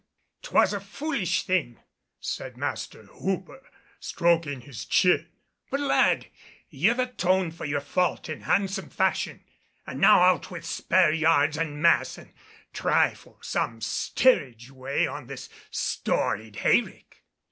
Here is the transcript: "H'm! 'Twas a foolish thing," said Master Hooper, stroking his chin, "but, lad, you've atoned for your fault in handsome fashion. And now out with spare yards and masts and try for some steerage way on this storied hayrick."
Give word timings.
"H'm! 0.01 0.39
'Twas 0.49 0.73
a 0.73 0.79
foolish 0.79 1.43
thing," 1.43 1.77
said 2.19 2.57
Master 2.57 3.03
Hooper, 3.03 3.61
stroking 3.99 4.61
his 4.61 4.83
chin, 4.85 5.29
"but, 5.69 5.79
lad, 5.79 6.25
you've 6.71 6.97
atoned 6.97 7.53
for 7.55 7.65
your 7.65 7.81
fault 7.81 8.27
in 8.27 8.41
handsome 8.41 8.89
fashion. 8.89 9.43
And 9.85 10.01
now 10.01 10.21
out 10.21 10.49
with 10.49 10.65
spare 10.65 11.11
yards 11.13 11.55
and 11.55 11.83
masts 11.83 12.17
and 12.17 12.33
try 12.73 13.13
for 13.13 13.37
some 13.41 13.79
steerage 13.79 14.71
way 14.71 15.05
on 15.05 15.27
this 15.27 15.49
storied 15.69 16.55
hayrick." 16.55 17.21